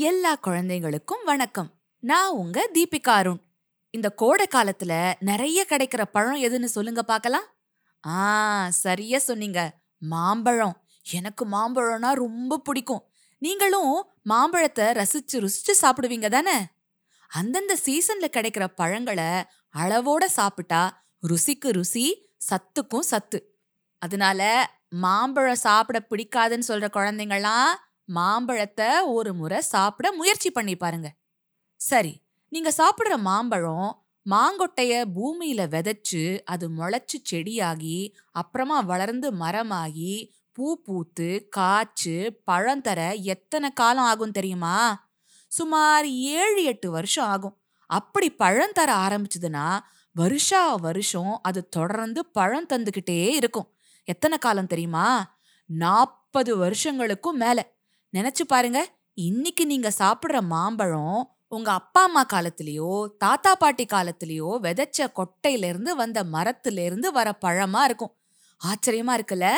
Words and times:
எல்லா 0.00 0.36
குழந்தைங்களுக்கும் 0.42 1.24
வணக்கம். 1.24 1.70
நான் 1.98 2.30
உங்க 2.30 2.70
தீபிகா 2.74 3.08
அருண். 3.08 3.40
இந்த 3.90 4.10
கோடை 4.10 4.46
காலத்துல 4.50 5.14
நிறைய 5.18 5.66
கிடைக்கிற 5.68 6.02
பழம் 6.04 6.42
எதுன்னு 6.42 6.64
சொல்லுங்க 6.64 7.02
பார்க்கலாம். 7.02 7.42
ஆ 8.06 8.70
சரியா 8.70 9.18
சொன்னீங்க. 9.18 9.78
மாம்பழம். 9.98 10.76
எனக்கு 11.10 11.46
மாம்பழம்னா 11.48 12.12
ரொம்ப 12.12 12.58
பிடிக்கும். 12.58 13.04
நீங்களும் 13.38 14.10
மாம்பழத்தை 14.22 14.84
ரசிச்சு 14.84 15.32
ருசிச்சு 15.32 15.72
சாப்பிடுவீங்க 15.80 16.28
தானே? 16.28 16.56
அந்தந்த 17.28 17.76
சீசன்ல 17.84 18.24
கிடைக்கிற 18.32 18.66
பழங்களை 18.66 19.30
அளவோட 19.78 20.24
சாப்பிட்டா 20.24 21.04
ருசிக்கு 21.28 21.72
ருசி 21.72 22.36
சத்துக்கும் 22.50 23.08
சத்து. 23.12 23.58
அதனால 23.98 24.70
மாம்பழம் 24.88 25.64
சாப்பிட 25.68 26.06
பிடிக்காதுன்னு 26.10 26.62
சொல்ற 26.68 26.88
குழந்தைங்களாம் 26.92 27.88
மாம்பழத்தை 28.16 29.00
ஒரு 29.00 29.34
முறை 29.34 29.60
சாப்பிட 29.60 30.12
முயற்சி 30.12 30.50
பண்ணி 30.50 30.76
பாருங்க. 30.76 31.08
சரி 31.80 32.22
நீங்க 32.48 32.70
சாப்பிடுற 32.70 33.16
மாம்பழம் 33.18 33.90
மாங்கொட்டைய 34.26 34.92
பூமியில 35.16 35.60
விதைச்சு 35.68 36.40
அது 36.44 36.70
முளைச்சு 36.70 37.16
செடியாகி 37.30 37.98
அப்புறமா 38.30 38.80
வளர்ந்து 38.80 39.28
மரமாகி 39.32 40.14
பூ 40.52 40.82
பூத்து 40.82 41.48
காய்ச்சு 41.56 42.16
பழம் 42.44 42.80
தர 42.80 43.00
எத்தனை 43.14 43.72
காலம் 43.72 44.04
ஆகும் 44.04 44.30
தெரியுமா? 44.30 45.08
சுமார் 45.48 46.06
ஏழு 46.08 46.64
எட்டு 46.64 46.90
வருஷம் 46.90 47.24
ஆகும். 47.24 47.56
அப்படி 47.90 48.28
பழம் 48.32 48.74
தர 48.74 48.90
ஆரம்பிச்சதுன்னா 48.94 49.66
வருஷா 50.16 50.74
வருஷம் 50.74 51.34
அது 51.42 51.68
தொடர்ந்து 51.68 52.20
பழம் 52.26 52.66
தந்துக்கிட்டே 52.66 53.20
இருக்கும். 53.30 53.68
எத்தனை 54.08 54.38
காலம் 54.38 54.66
தெரியுமா? 54.66 55.08
நாற்பது 55.70 56.52
வருஷங்களுக்கும் 56.64 57.38
மேலே. 57.42 57.64
நினைச்சு 58.12 58.44
பாருங்க. 58.48 58.84
இன்னைக்கு 59.14 59.66
நீங்க 59.66 59.90
சாப்பிடுற 59.98 60.40
மாம்பழம் 60.42 61.30
உங்க 61.48 61.72
அப்பா 61.72 62.02
அம்மா 62.02 62.24
காலத்திலயோ 62.24 63.06
தாத்தா 63.18 63.54
பாட்டி 63.54 63.84
காலத்திலயோ 63.84 64.58
விதைச்ச 64.62 65.06
கொட்டையிலிருந்து 65.14 65.90
வந்த 65.96 66.24
மரத்துல 66.24 66.84
இருந்து 66.84 67.12
வர 67.12 67.38
பழமா 67.44 67.84
இருக்கும். 67.84 68.16
ஆச்சரியமா 68.60 69.14
இருக்குல்ல? 69.18 69.48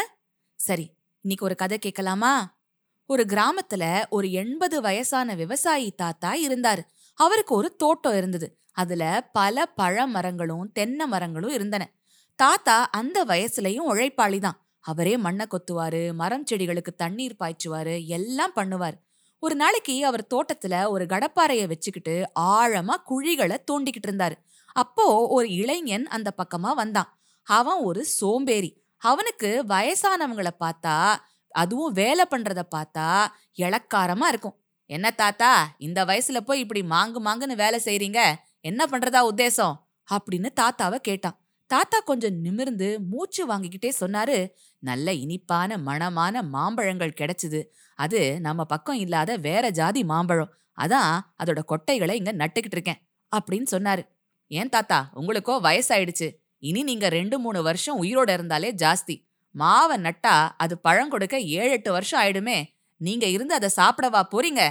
சரி 0.55 0.95
இன்னைக்கு 1.21 1.45
ஒரு 1.45 1.55
கதை 1.55 1.79
கேட்கலாமா? 1.79 2.61
ஒரு 3.07 3.25
கிராமத்துல 3.29 4.05
ஒரு 4.11 4.31
எண்பது 4.33 4.81
வயசான 4.81 5.35
விவசாயி 5.35 5.91
தாத்தா 5.91 6.35
இருந்தாரு. 6.35 6.81
அவருக்கு 7.15 7.55
ஒரு 7.55 7.77
தோட்டம் 7.77 8.17
இருந்தது. 8.17 8.59
அதுல 8.73 9.31
பல 9.33 9.67
பழ 9.67 10.07
மரங்களும் 10.07 10.73
தென்னை 10.73 11.07
மரங்களும் 11.07 11.51
இருந்தன. 11.51 11.93
தாத்தா 12.35 12.91
அந்த 12.91 13.25
வயசுலயும் 13.25 13.89
உழைப்பாளி 13.89 14.41
தான் 14.41 14.62
அவரே 14.83 15.17
மண்ணை 15.17 15.47
கொத்துவாரு 15.47 16.13
மரம் 16.13 16.45
செடிகளுக்கு 16.51 16.95
தண்ணீர் 16.97 17.37
பாய்ச்சுவாரு 17.41 18.07
எல்லாம் 18.07 18.55
பண்ணுவார். 18.57 18.99
ஒரு 19.39 19.55
நாளைக்கு 19.55 20.07
அவர் 20.07 20.27
தோட்டத்துல 20.35 20.89
ஒரு 20.89 21.05
கடப்பாறைய 21.05 21.67
வச்சுக்கிட்டு 21.67 22.31
ஆழமா 22.41 22.95
குழிகளை 23.11 23.57
தோண்டிக்கிட்டு 23.73 24.09
இருந்தாரு. 24.09 24.37
அப்போ 24.73 25.27
ஒரு 25.27 25.51
இளைஞன் 25.51 26.07
அந்த 26.07 26.35
பக்கமா 26.37 26.75
வந்தான். 26.75 27.19
அவன் 27.43 27.79
ஒரு 27.79 28.05
சோம்பேறி. 28.05 28.85
அவனுக்கு 28.99 29.65
வயசானவங்களை 29.69 30.51
பார்த்தா 30.61 31.15
அதுவும் 31.49 31.93
வேலை 31.93 32.25
பண்றத 32.31 32.63
பார்த்தா 32.77 33.27
இளக்காரமா 33.59 34.27
இருக்கும். 34.29 34.57
என்ன 34.87 35.11
தாத்தா 35.11 35.75
இந்த 35.79 36.05
வயசுல 36.05 36.41
போய் 36.41 36.61
இப்படி 36.61 36.81
மாங்கு 36.81 37.21
மாங்குன்னு 37.25 37.55
வேலை 37.55 37.81
செய்றீங்க? 37.85 38.35
என்ன 38.61 38.87
பண்றதா 38.91 39.29
உத்தேசம்? 39.35 39.75
அப்படின்னு 40.13 40.49
தாத்தாவை 40.61 40.95
கேட்டான். 40.95 41.42
தாத்தா 41.73 41.99
கொஞ்சம் 41.99 42.35
நிமிர்ந்து 42.35 43.01
மூச்சு 43.01 43.43
வாங்கிக்கிட்டே 43.49 43.91
சொன்னாரு 44.01 44.51
நல்ல 44.79 45.13
இனிப்பான 45.13 45.77
மணமான 45.77 46.43
மாம்பழங்கள் 46.43 47.19
கிடைச்சது. 47.21 47.61
அது 47.95 48.41
நம்ம 48.41 48.65
பக்கம் 48.65 48.97
இல்லாத 48.97 49.37
வேற 49.37 49.71
ஜாதி 49.71 50.05
மாம்பழம். 50.05 50.53
அதான் 50.81 51.15
அதோட 51.43 51.61
கொட்டைகளை 51.69 52.13
இங்க 52.13 52.33
நட்டுக்கிட்டு 52.33 52.77
இருக்கேன் 52.77 53.01
அப்படின்னு 53.37 53.67
சொன்னாரு. 53.71 54.03
ஏன் 54.49 54.69
தாத்தா 54.69 55.11
உங்களுக்கோ 55.15 55.55
வயசாயிடுச்சு. 55.63 56.29
இனி 56.59 56.83
நீங்க 56.83 57.09
ரெண்டு 57.09 57.39
மூணு 57.39 57.63
வருஷம் 57.63 58.03
உயிரோட 58.03 58.33
இருந்தாலே 58.33 58.73
ஜாஸ்தி. 58.73 59.17
மாவை 59.55 59.97
நட்டா 59.97 60.49
அது 60.57 60.79
பழம் 60.79 61.09
கொடுக்க 61.09 61.41
ஏழு 61.41 61.71
எட்டு 61.71 61.93
வருஷம் 61.93 62.23
ஆயிடுமே. 62.23 62.65
நீங்க 62.97 63.27
இருந்து 63.27 63.55
அதை 63.55 63.71
சாப்பிடவா 63.77 64.23
போறீங்க? 64.35 64.63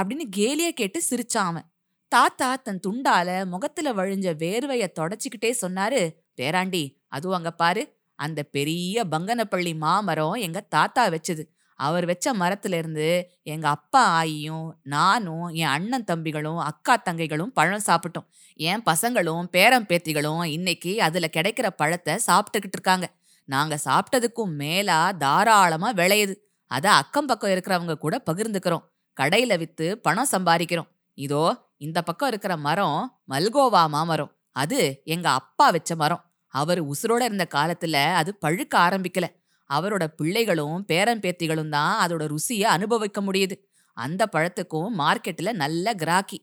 அப்படின்னு 0.00 0.24
கேலிய 0.36 0.68
கேட்டு 0.68 1.02
சிரிச்சான் 1.10 1.50
அவன். 1.52 1.70
தாத்தா 2.08 2.56
தன் 2.56 2.80
துண்டால 2.86 3.46
முகத்துல 3.46 3.92
வழிஞ்ச 3.92 4.26
வேர்வைய 4.42 4.84
தொடச்சிக்கிட்டே 5.00 5.52
சொன்னாரு 5.60 6.02
பேராண்டி 6.36 6.84
அதுவும் 7.08 7.36
அங்க 7.36 7.50
பாரு. 7.50 7.82
அந்த 8.14 8.42
பெரிய 8.42 9.04
பங்கனப்பள்ளி 9.04 9.76
மாமரம் 9.76 10.34
எங்க 10.34 10.60
தாத்தா 10.60 11.08
வச்சது. 11.08 11.42
அவர் 11.74 12.04
வச்ச 12.06 12.34
மரத்துல 12.34 12.76
இருந்து 12.76 13.08
எங்க 13.42 13.68
அப்பா 13.68 14.22
ஆயியும் 14.22 14.68
நானும் 14.82 15.48
என் 15.48 15.66
அண்ணன் 15.66 16.04
தம்பிகளும் 16.04 16.58
அக்கா 16.58 17.02
தங்கைகளும் 17.04 17.52
பழம் 17.52 17.86
சாப்பிட்டோம். 17.86 18.26
என் 18.54 18.82
பசங்களும் 18.86 19.42
பேரம் 19.42 19.86
பேத்திகளும் 19.86 20.44
இன்னைக்கு 20.44 21.02
அதுல 21.02 21.28
கிடைக்கிற 21.36 21.70
பழத்தை 21.76 22.18
சாப்பிட்டுக்கிட்டு 22.26 22.78
இருக்காங்க. 22.78 23.08
நாங்க 23.44 23.78
சாப்பிட்டதுக்கும் 23.84 24.54
மேலா 24.56 25.12
தாராளமா 25.12 25.92
விளையுது. 25.92 26.34
அத 26.70 26.92
அக்கம் 26.92 27.26
பக்கம் 27.26 27.50
இருக்கிறவங்க 27.50 27.94
கூட 27.98 28.22
பகிர்ந்துக்கிறோம். 28.30 28.84
கடையில 29.16 29.58
வித்து 29.58 29.98
பணம் 29.98 30.32
சம்பாதிக்கிறோம் 30.32 30.88
இதோ 31.18 31.44
இந்த 31.76 32.02
பக்கம் 32.02 32.28
இருக்கிற 32.28 32.56
மரம் 32.56 33.20
மல்கோவா 33.30 33.88
மாமரம். 33.88 34.32
அது 34.52 35.02
எங்க 35.04 35.30
அப்பா 35.30 35.70
வச்ச 35.70 35.96
மரம். 35.96 36.22
அவர் 36.56 36.80
உசுரோட 36.84 37.22
இருந்த 37.22 37.46
காலத்துல 37.54 37.96
அது 38.20 38.30
பழுக்க 38.46 38.74
ஆரம்பிக்கல. 38.78 39.26
அவரோட 39.70 40.04
பிள்ளைகளும் 40.18 40.84
பேரம்பேத்திகளும் 40.88 41.72
தான் 41.76 41.94
அதோட 42.04 42.24
ருசிய 42.32 42.64
அனுபவிக்க 42.76 43.20
முடியுது. 43.20 43.56
அந்த 43.96 44.22
பழத்துக்கும் 44.32 44.90
மார்க்கெட்ல 44.98 45.52
நல்ல 45.54 45.94
கிராக்கி. 45.94 46.38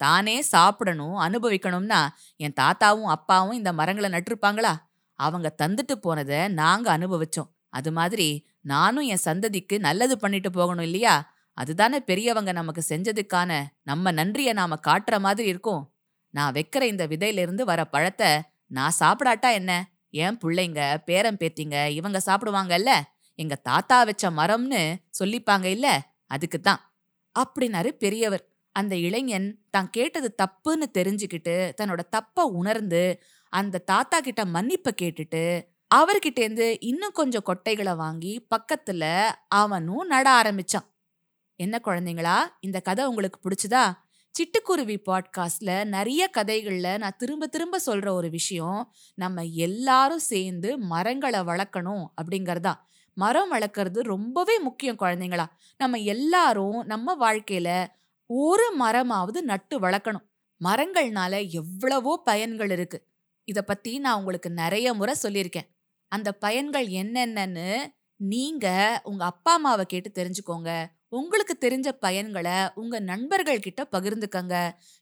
தானே 0.00 0.36
சாப்பிடணும் 0.52 1.16
அனுபவிக்கணும்னா 1.18 2.00
என் 2.36 2.56
தாத்தாவும் 2.60 3.10
அப்பாவும் 3.16 3.52
இந்த 3.52 3.70
மரங்களை 3.72 4.08
நட்டிருப்பாங்களா? 4.10 4.72
அவங்க 5.18 5.48
தந்துட்டு 5.62 5.94
போனதை 6.00 6.40
நாங்க 6.52 6.86
அனுபவிச்சோம். 6.98 7.50
அது 7.68 7.90
மாதிரி 7.92 8.28
நானும் 8.64 9.06
என் 9.12 9.24
சந்ததிக்கு 9.24 9.76
நல்லது 9.78 10.14
பண்ணிட்டு 10.18 10.50
போகணும் 10.50 10.84
இல்லையா? 10.84 11.14
அதுதானே 11.58 11.98
பெரியவங்க 12.00 12.50
நமக்கு 12.52 12.82
செஞ்சதுக்கான 12.88 13.50
நம்ம 13.82 14.12
நன்றிய 14.12 14.50
நாம 14.52 14.78
காட்டுற 14.86 15.14
மாதிரி 15.18 15.48
இருக்கும். 15.48 15.82
நான் 16.34 16.54
வைக்கிற 16.54 16.82
இந்த 16.82 17.04
விதையிலிருந்து 17.06 17.64
வர 17.64 17.80
பழத்தை 17.84 18.30
நான் 18.70 18.96
சாப்பிடாட்டா 18.98 19.52
என்ன? 19.52 19.72
ஏன் 20.10 20.38
பிள்ளைங்க 20.38 20.80
பேரம் 21.04 21.38
பேத்திங்க 21.40 21.76
இவங்க 21.90 22.18
சாப்பிடுவாங்கல்ல? 22.26 22.92
எங்க 23.38 23.54
தாத்தா 23.62 24.04
வச்ச 24.04 24.30
மரம்னு 24.30 24.82
சொல்லிப்பாங்க 25.18 25.64
இல்ல? 25.64 25.88
அதுக்கு 26.26 26.60
தான் 26.60 26.80
அப்படின்னாரு 27.36 27.88
பெரியவர். 27.88 28.44
அந்த 28.76 28.96
இளைஞன் 28.96 29.48
தான் 29.70 29.90
கேட்டது 29.90 30.34
தப்புன்னு 30.42 30.86
தெரிஞ்சுக்கிட்டு 30.98 31.54
தன்னோட 31.80 32.02
தப்ப 32.08 32.44
உணர்ந்து 32.44 33.02
அந்த 33.52 33.82
தாத்தா 33.84 34.20
கிட்ட 34.20 34.42
மன்னிப்ப 34.44 34.90
கேட்டுட்டு 35.02 35.42
அவர்கிட்டேருந்து 35.90 36.76
இன்னும் 36.80 37.12
கொஞ்சம் 37.12 37.46
கொட்டைகளை 37.46 37.96
வாங்கி 37.96 38.46
பக்கத்துல 38.50 39.04
அவனும் 39.54 40.04
நட 40.06 40.26
ஆரம்பிச்சான். 40.42 40.86
என்ன 41.60 41.80
குழந்தைங்களா? 41.84 42.36
இந்த 42.60 42.78
கதை 42.80 43.04
உங்களுக்கு 43.04 43.38
பிடிச்சதா? 43.44 43.82
சிட்டுக்குருவி 44.30 44.96
பாட்காஸ்ட்ல 45.06 45.84
நிறைய 45.84 46.30
கதைகள்ல 46.36 46.98
நான் 46.98 47.16
திரும்ப 47.18 47.46
திரும்ப 47.46 47.80
சொல்ற 47.86 48.08
ஒரு 48.08 48.30
விஷயம் 48.30 48.92
நம்ம 49.14 49.42
எல்லாரும் 49.42 50.18
சேர்ந்து 50.18 50.78
மரங்களை 50.78 51.40
வளர்க்கணும் 51.40 52.06
அப்படிங்கறதா. 52.22 52.74
மரம் 53.14 53.52
வளர்க்குறது 53.52 54.00
ரொம்பவே 54.00 54.58
முக்கியம் 54.58 54.98
குழந்தைங்களா. 54.98 55.46
நம்ம 55.76 55.96
எல்லாரும் 55.96 56.82
நம்ம 56.86 57.32
வாழ்க்கையில 57.32 57.86
ஒரு 58.26 58.76
மரமாவது 58.80 59.40
நட்டு 59.40 59.80
வளர்க்கணும். 59.80 60.28
மரங்கள்னால 60.64 61.50
எவ்வளவோ 61.50 62.20
பயன்கள் 62.24 62.70
இருக்கு. 62.70 63.06
இதை 63.44 63.62
பத்தி 63.62 63.98
நான் 63.98 64.18
உங்களுக்கு 64.18 64.50
நிறைய 64.50 64.94
முறை 64.94 65.14
சொல்லியிருக்கேன். 65.22 65.68
அந்த 66.08 66.32
பயன்கள் 66.32 66.86
என்னென்னன்னு 66.86 67.86
நீங்க 68.16 69.00
உங்க 69.04 69.24
அப்பா 69.24 69.52
அம்மாவை 69.52 69.84
கேட்டு 69.84 70.10
தெரிஞ்சுக்கோங்க. 70.14 70.86
உங்களுக்கு 71.12 71.54
தெரிஞ்ச 71.60 71.88
பயன்களை 72.02 72.58
உங்க 72.74 72.96
நண்பர்கள் 73.00 73.58
கிட்ட 73.58 73.80
பகிர்ந்துக்கங்க. 73.92 74.56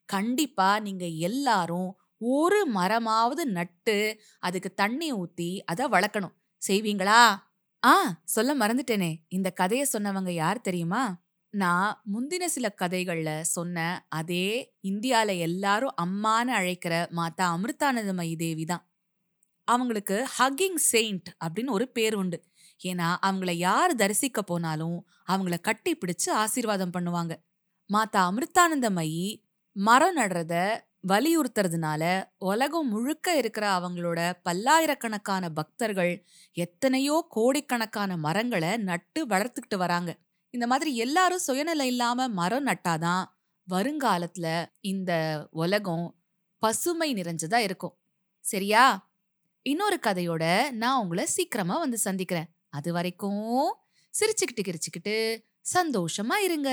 கண்டிப்பா 0.09 0.69
நீங்க 0.79 1.05
எல்லாரும் 1.29 1.91
ஒரு 2.31 2.61
மரமாவது 2.73 3.43
நட்டு 3.49 3.97
அதுக்கு 4.39 4.71
தண்ணி 4.75 5.09
ஊத்தி 5.15 5.51
அதை 5.65 5.87
வளர்க்கணும் 5.87 6.35
செய்வீங்களா? 6.63 7.21
ஆ 7.83 7.95
சொல்ல 8.27 8.51
மறந்துட்டேனே. 8.57 9.11
இந்த 9.29 9.49
கதையை 9.53 9.87
சொன்னவங்க 9.93 10.31
யார் 10.35 10.61
தெரியுமா? 10.61 11.03
நான் 11.55 11.93
முந்தின 12.13 12.45
சில 12.47 12.67
கதைகள்ல 12.81 13.31
சொன்ன 13.49 13.77
அதே 14.11 14.49
இந்தியால 14.83 15.39
எல்லாரும் 15.39 15.97
அம்மான்னு 16.03 16.53
அழைக்கிற 16.53 16.95
மாதா 17.11 17.47
அமிர்தானந்தமயி 17.57 18.37
தேவி 18.37 18.65
தான். 18.65 18.85
அவங்களுக்கு 19.69 20.17
ஹக்கிங் 20.39 20.81
செயிண்ட் 20.93 21.29
அப்படின்னு 21.45 21.71
ஒரு 21.71 21.87
பேர் 21.89 22.15
உண்டு. 22.15 22.39
ஏன்னா 22.85 23.17
அவங்கள 23.27 23.51
யார் 23.51 23.95
தரிசிக்க 23.95 24.43
போனாலும் 24.43 25.07
அவங்கள 25.27 25.61
கட்டி 25.61 25.97
பிடிச்சு 25.97 26.31
ஆசீர்வாதம் 26.31 26.93
பண்ணுவாங்க. 26.93 27.35
மாதா 27.87 28.33
அமிர்தானந்தமயி 28.33 29.45
மரம் 29.73 30.17
நடுறத 30.17 30.81
வலியுறுத்துறதுனால 31.09 32.25
உலகம் 32.39 32.89
முழுக்க 32.89 33.37
இருக்கிற 33.37 33.79
அவங்களோட 33.79 34.33
பல்லாயிரக்கணக்கான 34.43 35.49
பக்தர்கள் 35.49 36.25
எத்தனையோ 36.53 37.27
கோடிக்கணக்கான 37.29 38.17
மரங்களை 38.17 38.77
நட்டு 38.77 39.27
வளர்த்துக்கிட்டு 39.27 39.77
வராங்க. 39.77 40.19
இந்த 40.51 40.67
மாதிரி 40.67 40.97
எல்லாரும் 40.97 41.45
சுயநிலை 41.47 41.83
இல்லாம 41.83 42.29
மரம் 42.29 42.67
நட்டாதான் 42.67 43.25
வருங்காலத்துல 43.71 44.67
இந்த 44.81 45.13
உலகம் 45.51 46.15
பசுமை 46.59 47.15
நிறைஞ்சதா 47.15 47.57
இருக்கும். 47.57 47.99
சரியா? 48.41 49.11
இன்னொரு 49.63 49.99
கதையோட 50.07 50.71
நான் 50.71 51.01
உங்களை 51.01 51.27
சீக்கிரமா 51.27 51.79
வந்து 51.79 51.99
சந்திக்கிறேன். 51.99 52.58
அது 52.73 52.93
வரைக்கும் 52.93 53.75
சிரிச்சுக்கிட்டு 54.15 54.63
கிரிச்சுக்கிட்டு 54.63 55.17
சந்தோஷமா 55.75 56.37
இருங்க. 56.43 56.71